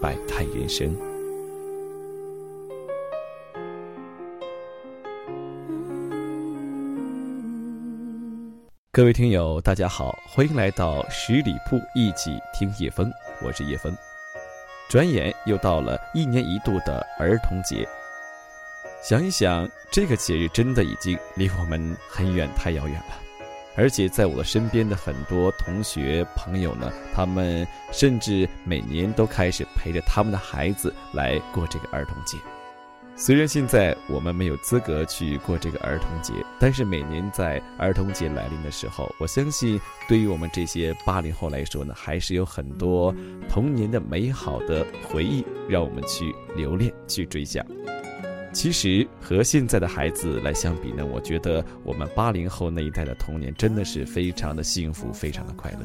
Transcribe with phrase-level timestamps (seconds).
[0.00, 0.94] 百态人生，
[8.92, 13.10] 各位听友，大家好，欢迎来到十里铺一起听叶风，
[13.42, 13.96] 我是叶枫。
[14.90, 17.88] 转眼又到了一年一度的儿童节，
[19.02, 23.25] 想一想，这个节日真的已经离我们很远，太遥远了。
[23.76, 32.38] 而且在我身边的很多同学朋友呢，他们甚至每年都开始陪着他们的孩子来过这个儿童节。
[33.18, 43.14] 虽然现在我们没有资格去过这个儿童节，但是每年在儿童节来临的时候，我相信对于我们这些八零后来说呢，还是有很多
[43.48, 47.64] 童年的美好的回忆，让我们去留恋、去追想。
[48.56, 55.80] 其实和现在的孩子来相比呢，我觉得我们八零后那一代的童年真的是非常的幸福，非常的快乐。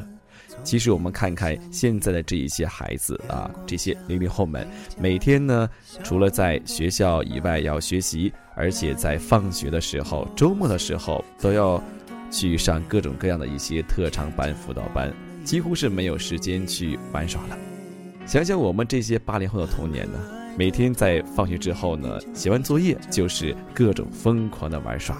[0.63, 4.65] 其实我们看看现在的这一些孩子啊，这些零零后们，
[4.97, 5.69] 每天呢，
[6.01, 11.83] 除了在学校以外要学习，而且在放学的时候、周末的时候都要
[12.31, 15.13] 去上各种各样的一些特长班、辅导班，
[15.43, 17.57] 几乎是没有时间去玩耍了。
[18.25, 20.17] 想想我们这些八零后的童年呢？
[20.57, 25.17] 每天在放学之后呢，写完作业就是各种疯狂的玩耍。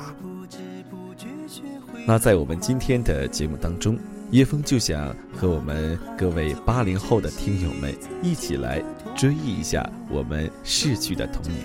[2.05, 3.97] 那在我们今天的节目当中，
[4.31, 8.83] 叶枫就想和我们各位八零后的听友们一起来
[9.15, 11.57] 追忆一下我们逝去的童年。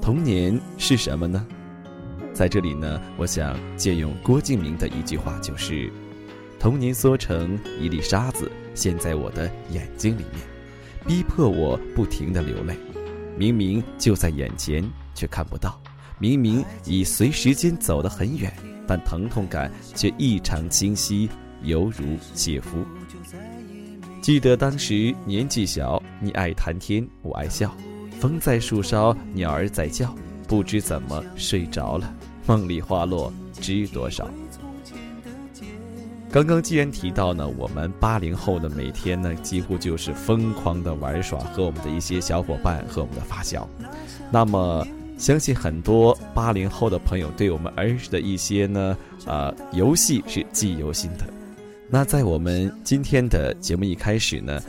[0.00, 1.44] 童年是什么呢？
[2.32, 5.90] 在这里呢，我想借用郭敬明的一句话，就是
[6.60, 10.40] “童年缩成一粒沙子，陷在我的眼睛里面。”
[11.08, 12.76] 逼迫我不停的流泪，
[13.34, 15.70] 明明就在眼前，却看不到；
[16.18, 18.52] 明明已随时间走得很远，
[18.86, 21.26] 但疼痛感却异常清晰，
[21.62, 22.84] 犹如切肤。
[24.20, 27.74] 记得当时年纪小，你爱谈天，我爱笑，
[28.20, 30.14] 风在树梢，鸟儿在叫，
[30.46, 32.14] 不知怎么睡着了，
[32.46, 34.28] 梦里花落知多少。
[36.30, 43.66] 刚刚既然提到呢，我们八零后的每天呢，几乎就是疯狂的玩耍，和我们的一些小伙伴和我们的发小。
[44.30, 51.24] 那么，相信很多八零后的朋友对我们儿时的一些呢，呃，游戏是记忆犹新的。
[51.88, 54.60] 那在我们今天的节目一开始呢，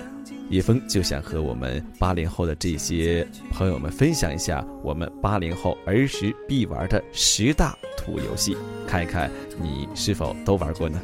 [0.50, 8.56] 叶峰就想和我们八零后的这些朋友们分享一下我们八零后儿时必玩的十大土游戏，
[8.88, 9.30] 看一看
[9.62, 11.02] 你是否都玩过呢？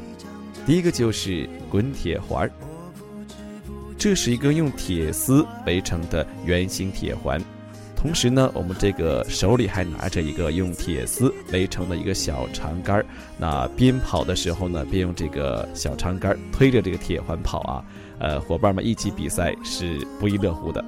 [0.65, 2.51] 第一个就是滚铁环儿，
[3.97, 7.39] 这是一个用铁丝围成的圆形铁环，
[7.95, 13.05] 同时呢，我们这个手里还拿着一个用铁丝围成的一个小长杆儿，
[13.37, 17.85] 那边跑的时候呢，边用这个小长杆推着这个铁环跑啊，
[18.17, 20.83] 呃，伙伴们一起比赛是不亦乐乎的。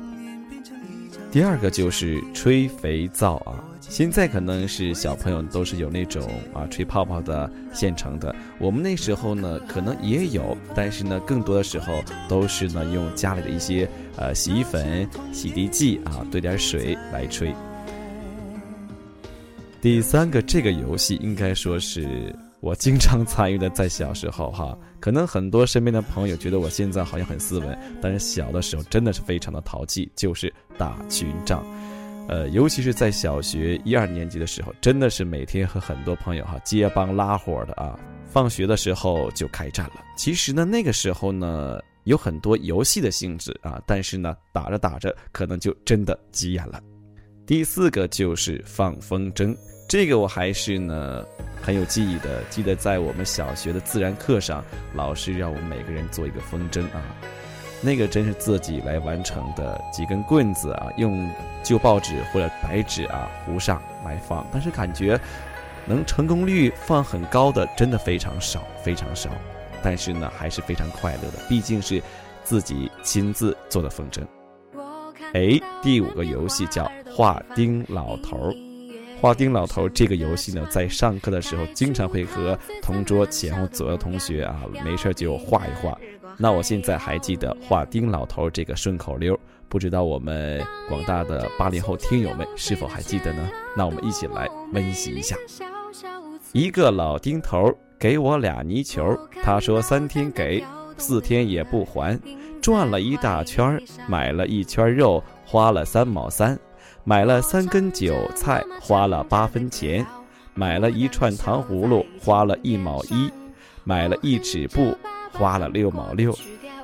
[1.32, 3.64] 第二个就是吹肥皂啊。
[3.90, 17.54] 现在可能是小朋友都是有那种啊吹泡泡的现成的，我们那时候呢可能也有，但是呢更多的时候都是呢用家里的一些呃洗衣粉、洗涤剂啊兑点水来吹。
[19.82, 31.66] 第三个这个游戏应该说是我经常参与的，在小时候哈，可能很多身边的朋友觉得我现在好像很斯文，但是小的时候真的是非常的淘气，就是打群仗。
[32.28, 40.04] 呃，尤其是在小学一二年级的时候，真的是每天和很多朋友哈结帮拉伙的啊，放学的时候就开战了。
[40.18, 46.82] 其实呢，那个时候呢有很多游戏的性质啊，但是呢打着打着可能就真的急眼了。
[47.46, 49.56] 第四个就是放风筝，
[49.88, 51.24] 这个我还是呢
[51.62, 54.62] 很有记忆的，记得在我们小学的自然课上，
[54.94, 57.16] 老师让我们每个人做一个风筝啊。
[57.82, 61.30] 那个真是自己来完成的，几根棍子啊，用
[61.64, 65.20] 旧报纸或者白纸啊糊上来放，但是感觉
[65.86, 69.30] 能成功率放很高的真的非常少，非常少。
[69.84, 72.02] 但是呢，还是非常快乐的，毕竟是
[72.44, 74.22] 自己亲自做的风筝。
[75.34, 78.56] 哎，第五个游戏叫画钉老头儿，
[79.22, 85.96] 画丁老头这个游戏呢，在上课的时候经常会和同桌前后左右同学啊，没事就画一画。
[86.38, 89.38] 那我现在还记得画丁老头这个顺口溜，
[89.68, 93.50] 不知道我们广大的八零后听友们是否还记得呢？
[93.76, 95.36] 那我们一起来温习一下。
[96.54, 100.64] 一个老丁头给我俩泥球，他说三天给，
[100.98, 102.20] 四天也不还，
[102.62, 106.58] 转了一大圈，买了一圈肉，花了三毛三。
[107.04, 110.04] 买了三根韭菜，花了八分钱；
[110.54, 113.32] 买了一串糖葫芦，花了一毛一；
[113.86, 114.94] 买了一尺布，
[115.38, 116.32] 花了六毛六；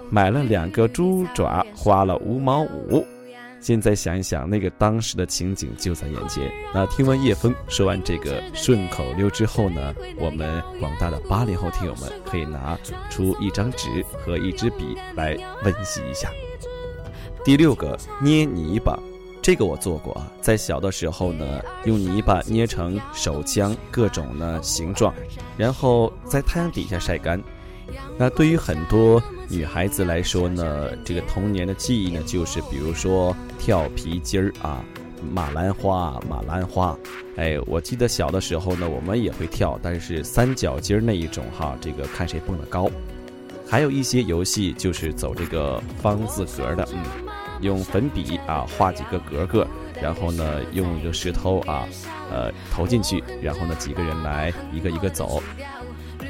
[0.10, 3.06] 买了两个猪爪，花了五毛五。
[3.60, 6.52] 现在想一想，那个当时的情景就在眼前。
[6.74, 12.78] 那听完叶枫说完这个顺口溜之后呢，我们广大的八零后听友们可以拿
[13.10, 13.88] 出一张纸
[14.20, 16.30] 和一支笔来温习一下。
[17.46, 19.00] 第六个，捏泥巴。
[19.42, 25.14] 这个我做过啊，在小的时候呢，用泥巴捏成手枪各种呢形状，
[25.58, 27.42] 然后在太阳底下晒干。
[28.18, 34.84] 那对于很多女孩子来说呢，这个童年的记忆呢，就是比如说跳皮筋儿啊，
[35.32, 36.98] 马兰花，马兰花。
[37.36, 42.90] 哎，我记得小的时候呢，我们也会跳，但是三角筋儿那一种哈，这个看谁蹦得高。
[43.68, 47.04] 还有一些游戏就是走这个方字格的，嗯。
[47.62, 49.66] 用粉笔啊画几个格格，
[50.02, 51.88] 然后呢用一个石头啊，
[52.30, 55.42] 呃投进去，然后呢几个人来一个一个走，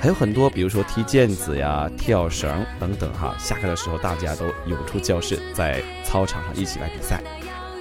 [0.04, 3.34] 还有很多，比如说踢毽子呀、跳绳等等哈。
[3.40, 7.24] 下课的时候大家都涌出教室，在操场上一起来比赛。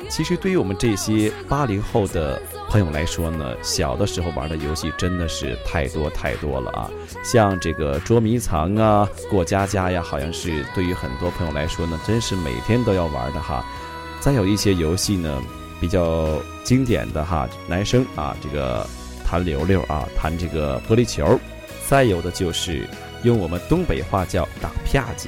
[0.09, 6.89] 其实对于我们这些八零后的朋友来说呢，小的时候玩的游戏真的是太多太多了啊！
[7.25, 13.67] 像这个捉迷藏啊、过家家呀，好像是对于很多朋友来说呢，真是每天都要玩的哈。
[14.21, 15.43] 再有一些游戏呢，
[15.81, 18.87] 比较经典的哈，男生啊，这个
[19.27, 21.37] 弹溜溜啊，弹这个玻璃球；
[21.93, 22.89] 再有的就是
[23.23, 25.27] 用我们东北话叫打啪叽，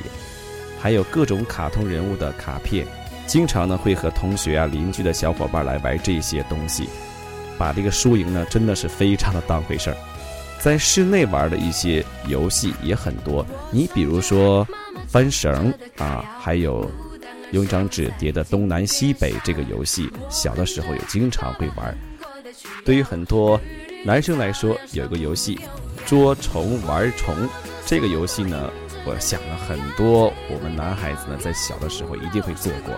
[0.80, 2.86] 还有各种卡通人物的卡片。
[3.26, 6.88] 经常呢会和同学啊、邻居的小伙伴来玩这些东西，
[7.58, 9.96] 把这个输赢呢真的是非常的当回事儿。
[10.58, 14.66] 在室内玩的一些游戏也很多，你比如说
[15.06, 16.90] 翻绳啊，还有
[17.50, 21.94] 用一张纸叠的东南西北这个游戏，小的时候也经常会玩。
[22.86, 23.60] 对于很多
[24.02, 25.60] 男生来说，有一个游戏
[26.06, 27.34] 捉虫玩虫，
[27.86, 28.70] 这个游戏呢。
[29.06, 32.94] 我想了很多，我们男孩子呢，在小的时候一定会做过。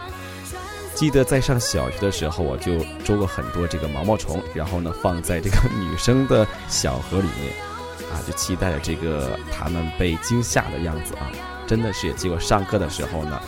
[0.94, 7.52] 记得在上小学的时候，我就捉过很多这个毛毛虫，然后呢，放在这个女生的小盒里面，
[8.12, 11.26] 啊，就期待着这个他们被惊吓的样子啊，
[11.66, 12.12] 真的是。
[12.12, 13.40] 结果上课的时候呢，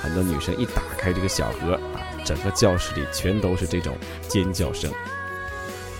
[0.00, 3.94] 很多女生一打开这个小盒啊，整个教室里全都是这种
[4.28, 4.90] 尖叫声。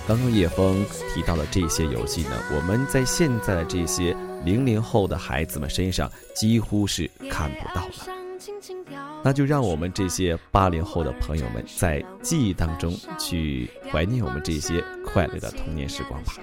[0.08, 0.82] 刚刚叶枫
[1.14, 4.16] 提到的这些游戏呢，我们在现在的这些。
[4.44, 7.92] 零零后的孩子们身上几乎是看不到了，
[9.24, 16.34] 那就让我们这些八零后的朋友们在记忆当中去怀念我们这些快乐的童年时光吧。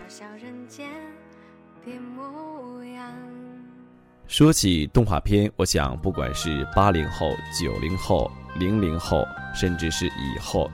[4.27, 8.29] 说起动画片，我想不管是八零后、九零后、
[8.59, 9.25] 零零后，
[9.55, 10.69] 甚至是以后，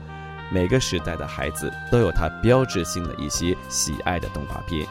[0.52, 4.86] 每个时代的孩子都有他标志性的一些喜爱的动画片。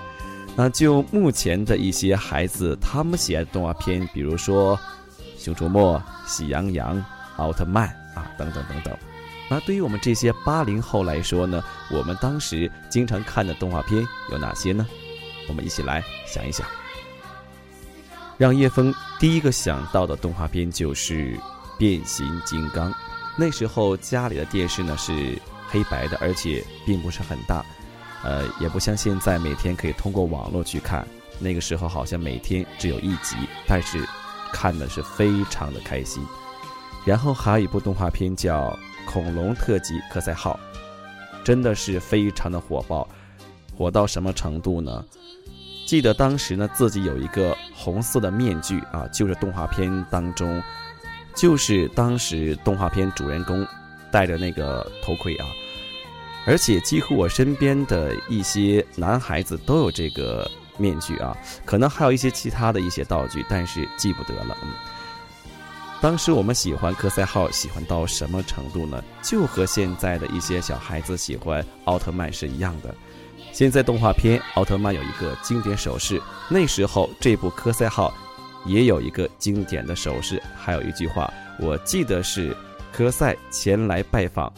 [0.56, 4.76] 那就目前的一些孩子，他们喜爱的动画片，比如说
[5.38, 6.98] 《熊出没》《喜羊羊》
[7.38, 7.88] 《奥特曼》
[8.20, 8.98] 啊，等等等等。
[9.50, 14.86] 那对于我们这些八零后来说呢，我们当时经常看的动画片有哪些呢？
[15.48, 16.66] 我们一起来想一想。
[18.38, 21.34] 让叶枫第一个想到的动画片就是
[21.78, 22.92] 《变形金刚》。
[23.38, 25.38] 那时候家里的电视呢是
[25.72, 27.66] 黑白的，而且并不是很大。
[28.24, 31.08] 呃，也不像现在每天可以通过网络去看，
[31.40, 33.36] 那个时候好像每天只有一集，
[33.68, 34.06] 但是
[34.54, 36.24] 看的是非常的开心。
[37.04, 38.70] 然后还有一部动画片叫
[39.12, 40.60] 《恐龙特辑科赛号》，
[41.44, 43.10] 真的是非常的火爆，
[43.76, 45.04] 火到什么程度呢？
[45.88, 50.62] 记得当时呢，自己有一个红色的面具啊，就是动画片当中，
[51.36, 53.66] 就是当时动画片主人公
[54.12, 55.46] 戴着那个头盔啊。
[56.46, 64.58] 而且几乎我身边的一些男孩子都有这个面具啊，可能还有一些其他的一些道具，但是记不得了。
[64.64, 64.70] 嗯，
[66.02, 69.04] 当时我们喜欢科赛号，喜欢到什么程度呢？
[69.22, 72.94] 就和现在的一些小孩子喜欢奥特曼是一样的。
[73.52, 76.20] 现在动画片奥特曼有一个经典手势，
[76.50, 78.12] 那时候这部科赛号
[78.66, 82.56] 也有一个经典的手势，还有一句话，我记得是
[82.92, 84.52] 科赛前来拜访。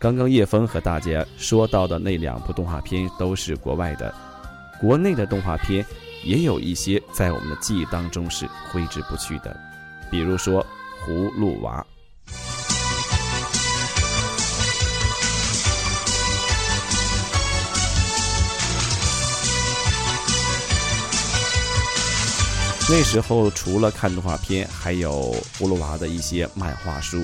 [0.00, 4.14] 刚刚叶枫和大家说到的那两部动画片都是国外的，
[4.80, 5.84] 国内的动画片
[6.24, 9.54] 也有一些在我们的记忆当中是挥之不去的，
[10.10, 10.64] 比如说
[11.06, 11.84] 《葫芦娃》。
[22.88, 27.18] 那时候除了看动画片，还有葫芦娃的一些漫画书。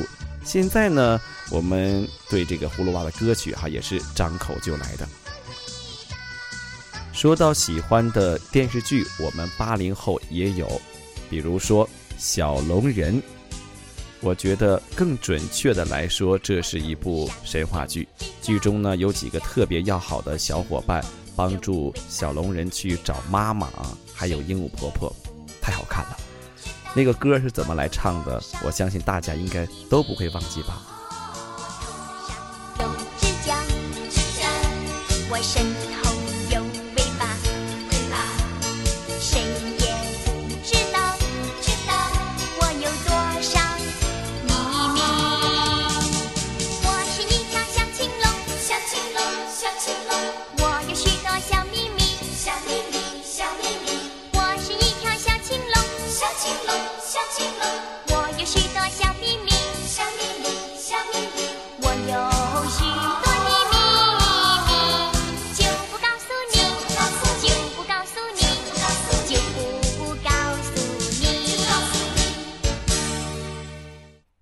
[0.47, 5.07] 现在呢，我们对这个葫芦娃的歌曲哈也是张口就来的。
[7.13, 10.81] 说到喜欢的电视剧，我们八零后也有，
[11.29, 11.85] 比如说
[12.17, 13.17] 《小龙人》。
[14.21, 18.09] 我觉得更准确的来说，这是一部神话剧。
[18.41, 25.13] 剧中呢有几个特别要好的小伙伴，帮助小龙人去找妈妈啊，还有鹦鹉婆婆。
[25.61, 26.17] 太好看了，
[26.97, 28.43] 那个歌是怎么来唱的？
[28.65, 30.81] 我相信大家应该都不会忘记吧。
[35.29, 35.63] 我身
[36.03, 36.06] 后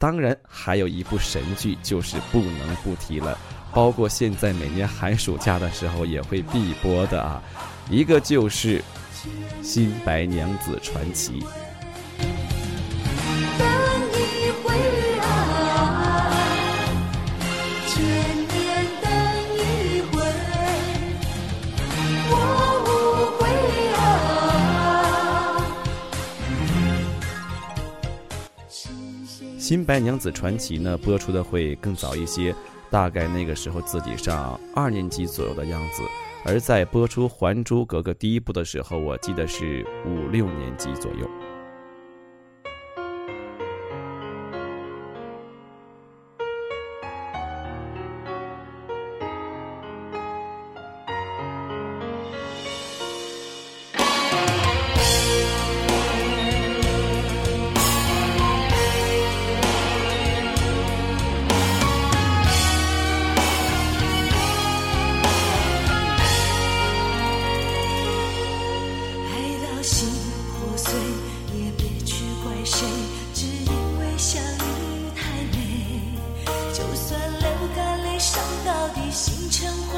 [0.05, 3.39] 当然，还有一部神剧就是不能不提了，
[3.73, 7.43] 包括现在每年寒暑假的时候也会必播的啊，
[7.89, 8.81] 一个就是
[9.63, 11.41] 《新白娘子传奇》。
[29.65, 32.55] 《新白娘子传奇》呢，播出的会更早一些，
[32.91, 36.03] 大概那个时候自己上二年级左右的样子；
[36.45, 41.27] 而在播出《还珠格格》第一部的时候，我记得是五六年级左右。
[79.65, 79.94] 生活。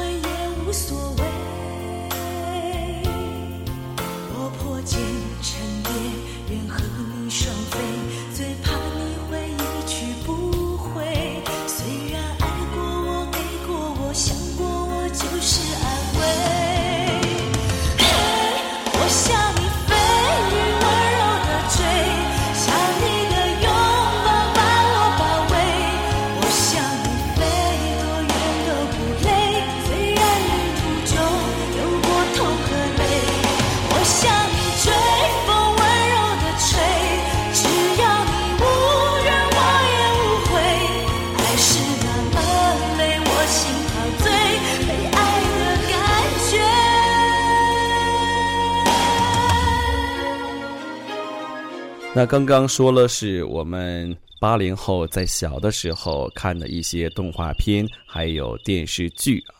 [52.17, 59.53] 那刚刚说了是我们八零后在小的时候看的一些动画片，还有电视剧啊。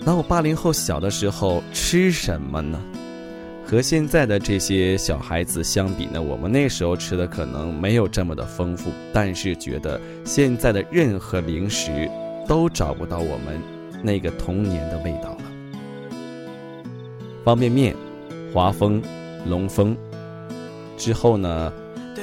[0.00, 2.82] 那我八零后小的时候吃什么呢？
[3.66, 12.10] 和现在的这些小孩子相比呢，我们那时候吃的可能没有这么的丰富，但是觉得现在的任何零食
[12.46, 13.60] 都找不到我们
[14.02, 15.42] 那个童年的味道了。
[17.44, 17.94] 方便面、
[18.54, 19.02] 华丰、
[19.44, 19.94] 龙丰。
[20.98, 21.72] 之后呢，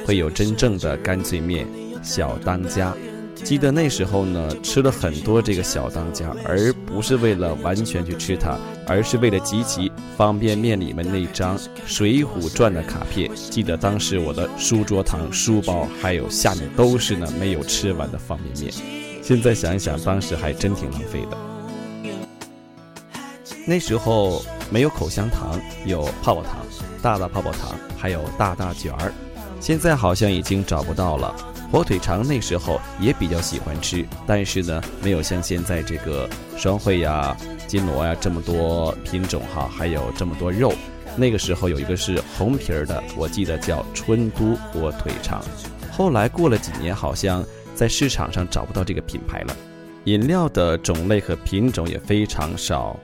[0.06, 1.66] 会有真正的干脆面、
[2.04, 2.94] 小当家。
[3.44, 13.30] 记得那时候呢，吃了很多这个小当家，而不是为了完全去吃它，而是为了集齐方便面里面那张《水浒传》的卡片。
[13.36, 18.74] 记得当时我的书桌堂、书包还有下面都是呢没有吃完的方便面。
[19.22, 21.38] 现在想一想，当时还真挺浪费的。
[23.68, 26.65] 那时候没有口香糖，有泡泡糖。
[27.06, 29.14] 大大泡泡糖，还有大大卷儿，
[29.60, 31.36] 现在好像已经找不到了。
[31.72, 40.74] 火腿肠那时候也比较喜欢吃，但是呢，没有像现在这个双汇呀、金锣呀这么多品种哈，还有这么多肉。
[41.16, 45.44] 那个时候有一个是红皮儿的，我记得叫春都火腿肠。
[45.92, 47.46] 后来过了几年，好像
[47.76, 49.56] 在市场上找不到这个品牌了。
[50.06, 53.00] 饮料的种类和品种也非常少，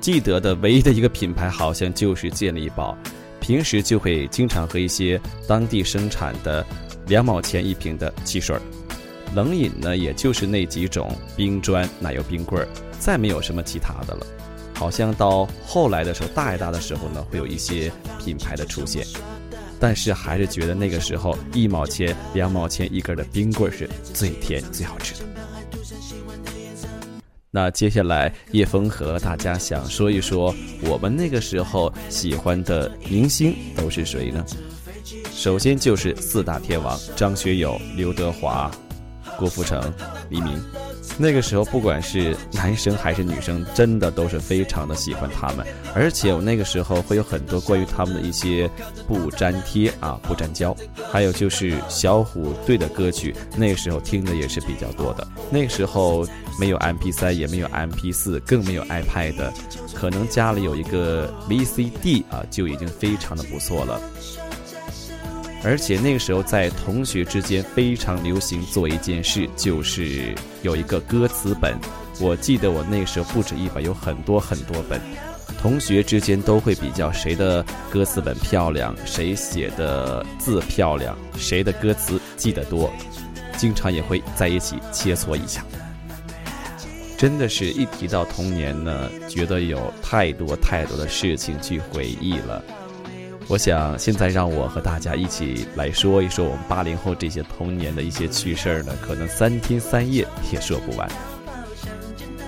[0.00, 2.98] 记得的唯一的一个品牌好像就是健力宝。
[3.40, 6.64] 平时就会经常喝一些当地生产的。
[7.06, 8.62] 两毛钱一瓶的汽水儿，
[9.34, 12.68] 冷饮呢，也就是那几种冰砖、奶油冰棍儿，
[13.00, 14.26] 再没有什么其他的了。
[14.74, 17.90] 好像到后来的时候，大一大的时候呢，会有一些
[18.24, 19.04] 品牌的出现，
[19.80, 25.29] 但是还是觉得那个时候一毛钱、两毛钱一根的冰棍儿是最甜、最好吃的。
[27.52, 34.44] 那接下来叶枫和大家想说一说，我们那个时候喜欢的明星都是谁呢？
[35.32, 38.70] 首先就是四大天王张学友、刘德华、
[39.36, 39.92] 郭富城、
[40.28, 40.62] 黎明。
[41.22, 45.66] 那个时候，不管是男生还是女生，真的都是非常的喜欢他们。
[45.94, 48.70] 而且我那个时候会有很多关于他们的一些
[49.06, 50.74] 不粘贴啊、不粘胶。
[51.12, 55.28] 还有就是小虎队的歌曲，那个时候听的也是比较多的。
[55.50, 56.26] 那个时候
[56.58, 59.52] 没有 MP3，也没有 MP4，更没有 iPad，
[59.94, 64.00] 可能家里有一个 VCD 啊，就已经非常的不错了。
[65.62, 71.76] 而且那个时候，在同学之间非常流行做一件事，就是有一个歌词本。
[72.18, 75.00] 我记得我那时候不止一本，有很多很多本。
[75.60, 82.90] 同学之间都会比较谁的歌词本漂亮，谁写的字漂亮，谁的歌词记得多，
[83.58, 85.62] 经常也会在一起切磋一下。
[87.18, 92.64] 真的是一提到童年呢，觉得有太多太多的事情去回忆了。
[93.50, 101.10] 我想现在让我和大家一起来说一说我们八零后这些童年的一些趣事儿呢，可能三天三夜也说不完。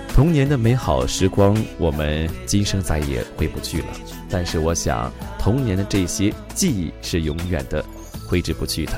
[0.07, 3.87] 童年的美好时光，我们今生再也回不去了。
[4.29, 7.83] 但是我想，童年的这些记忆是永远的，
[8.25, 8.93] 挥之不去的。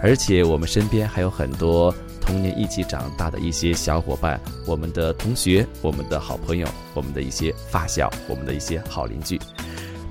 [0.00, 9.36] 而且我们身边还有很多童年一起长大的一些小伙伴，我们的同学，我们的好朋友，我们的一些发小，我们的一些好邻居。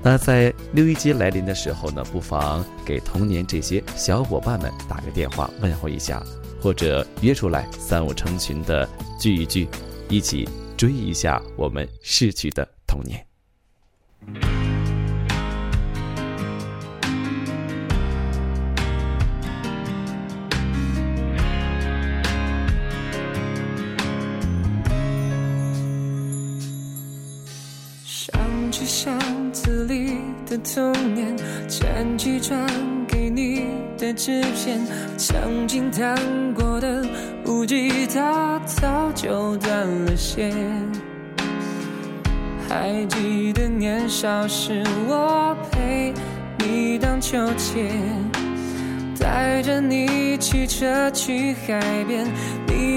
[0.02, 6.22] 那在六一节来临的时候呢，不妨给童年这些小伙伴们打个电话问候一下，
[6.60, 8.88] 或者约出来三五成群的
[9.20, 9.68] 聚一聚，
[10.08, 14.59] 一起追忆一下我们逝去的童年。
[30.62, 31.36] 童年，
[31.68, 32.66] 捡起传
[33.06, 33.64] 给你
[33.98, 34.80] 的纸片，
[35.16, 36.16] 曾经弹
[36.54, 37.04] 过的
[37.46, 40.52] 无吉他早就断了线。
[42.68, 46.12] 还记得年少时，我陪
[46.58, 47.90] 你荡秋千。
[49.18, 52.26] 带着你骑车去海边，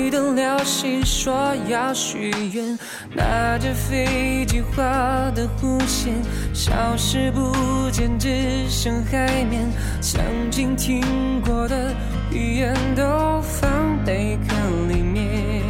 [0.04, 2.78] 你等了信说要许愿，
[3.16, 4.84] 拿着飞机画
[5.32, 6.14] 的弧线，
[6.54, 9.66] 消失不见，只剩海面。
[10.02, 11.02] 曾经听
[11.40, 11.96] 过的
[12.30, 14.54] 语言都放贝壳
[14.94, 15.62] 里面，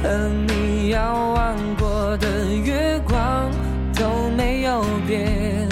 [0.00, 3.50] 和你遥望过的月光
[3.96, 5.68] 都没有变。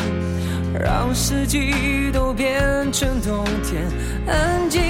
[0.80, 2.52] 让四季都变
[2.92, 3.84] 成冬天，
[4.26, 4.82] 安静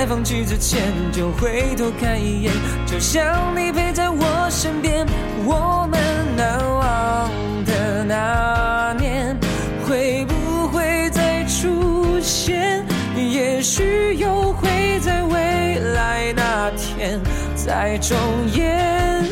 [0.00, 0.80] 在放弃之前，
[1.12, 2.52] 就回头看一眼，
[2.86, 5.06] 就像你陪在我身边。
[5.44, 6.00] 我们
[6.34, 7.30] 难忘
[7.66, 9.38] 的那年，
[9.86, 12.82] 会不会再出现？
[13.14, 17.20] 也许又会在未来那天
[17.54, 18.16] 再重
[18.54, 19.22] 演。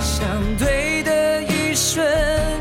[0.00, 0.24] 相
[0.56, 2.06] 对的一瞬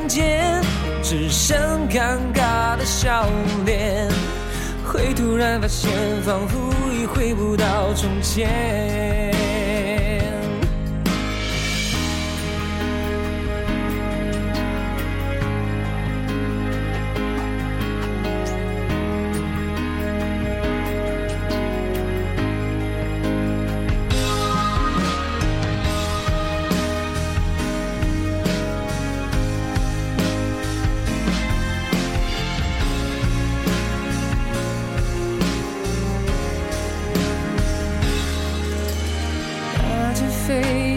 [0.07, 0.59] 间，
[1.03, 1.55] 只剩
[1.89, 3.29] 尴尬的笑
[3.67, 4.09] 脸。
[4.99, 5.89] 会突然发现，
[6.23, 9.38] 仿佛已回不到从前。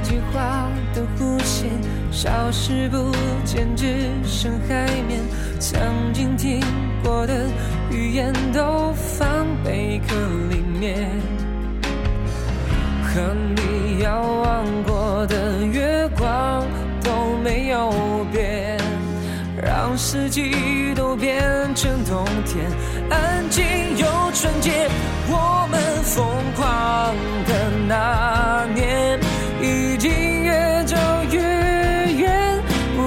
[0.02, 1.70] 极化的弧线
[2.10, 3.10] 消失不
[3.44, 3.86] 见，只
[4.24, 5.20] 剩海面。
[5.58, 5.80] 曾
[6.12, 6.60] 经听
[7.02, 7.46] 过的
[7.90, 10.14] 语言都放贝壳
[10.50, 11.08] 里面，
[13.02, 13.20] 和
[13.54, 16.64] 你遥望过的月光
[17.02, 17.90] 都没有
[18.32, 18.76] 变，
[19.62, 21.40] 让四季都变
[21.74, 22.66] 成冬天，
[23.10, 23.64] 安静
[23.96, 24.88] 又纯洁。
[25.28, 27.14] 我们疯狂
[27.46, 29.20] 的那年，
[29.62, 30.96] 已经越走
[31.30, 32.60] 越远，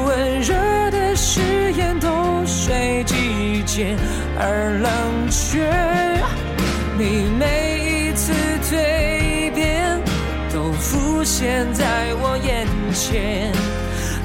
[0.06, 0.54] 温热
[0.90, 3.98] 的誓言都随季节
[4.40, 5.70] 而冷却。
[6.98, 8.32] 你每一次
[8.64, 10.00] 蜕变，
[10.54, 13.52] 都浮现在我眼前。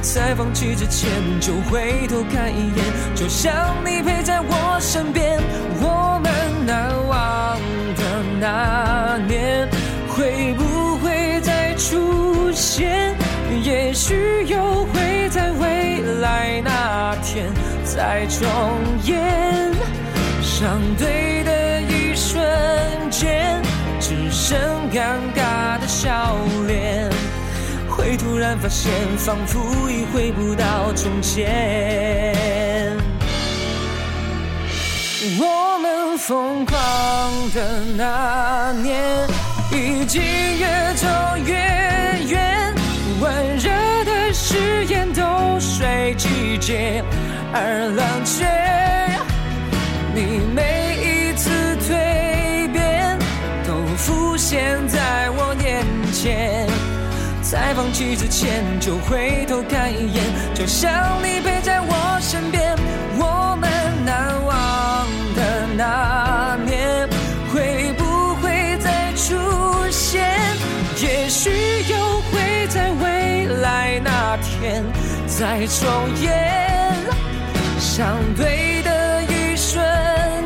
[0.00, 2.84] 在放弃之前，就回头看一眼，
[3.16, 3.52] 就像
[3.84, 5.38] 你陪在我身边。
[5.82, 6.30] 我们
[6.64, 7.58] 难忘
[7.96, 8.02] 的
[8.40, 9.68] 那年，
[10.08, 10.64] 会不
[11.80, 13.16] 出现？
[13.64, 17.50] 也许又会在未来那天
[17.84, 18.46] 再重
[19.04, 19.72] 演。
[20.42, 22.38] 相对的一瞬
[23.10, 23.62] 间，
[23.98, 24.58] 只剩
[24.92, 27.10] 尴尬的笑脸。
[27.88, 32.34] 会突然发现，仿佛已回不到从前。
[35.38, 36.76] 我们疯狂
[37.54, 39.26] 的那年，
[39.72, 40.20] 已经
[40.59, 41.06] 越走
[41.44, 41.54] 越
[42.26, 42.74] 远，
[43.20, 43.70] 温热
[44.04, 47.04] 的誓言都随季节
[47.52, 48.44] 而冷却。
[50.12, 53.16] 你每一次蜕变，
[53.64, 56.66] 都浮现在我眼前。
[57.42, 60.90] 在放弃之前，就回头看一眼，就像
[61.22, 62.76] 你陪在我身边。
[75.40, 75.88] 再重
[76.20, 76.94] 演。
[77.79, 79.83] 相对的一瞬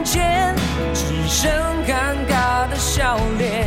[0.05, 0.55] 间，
[0.95, 1.51] 只剩
[1.85, 3.67] 尴尬的笑脸。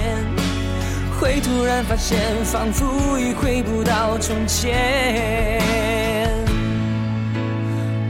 [1.19, 5.59] 会突然发现，仿佛已回不到从前。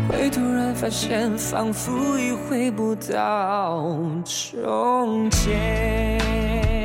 [0.08, 3.84] 会突然发现，仿佛已回不到
[4.24, 6.77] 从前。